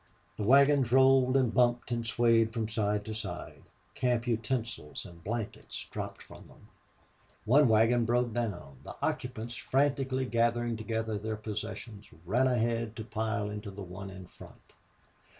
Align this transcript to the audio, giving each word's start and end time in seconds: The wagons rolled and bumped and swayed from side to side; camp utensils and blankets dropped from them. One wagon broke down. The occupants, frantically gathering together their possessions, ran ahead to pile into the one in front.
The 0.35 0.41
wagons 0.41 0.91
rolled 0.91 1.37
and 1.37 1.53
bumped 1.53 1.91
and 1.91 2.03
swayed 2.03 2.53
from 2.53 2.67
side 2.67 3.05
to 3.05 3.13
side; 3.13 3.69
camp 3.93 4.25
utensils 4.25 5.05
and 5.05 5.23
blankets 5.23 5.85
dropped 5.91 6.23
from 6.23 6.45
them. 6.45 6.69
One 7.45 7.67
wagon 7.67 8.03
broke 8.05 8.33
down. 8.33 8.77
The 8.83 8.95
occupants, 8.99 9.53
frantically 9.53 10.25
gathering 10.25 10.75
together 10.75 11.19
their 11.19 11.37
possessions, 11.37 12.09
ran 12.25 12.47
ahead 12.47 12.95
to 12.95 13.03
pile 13.03 13.51
into 13.51 13.69
the 13.69 13.83
one 13.83 14.09
in 14.09 14.25
front. 14.25 14.73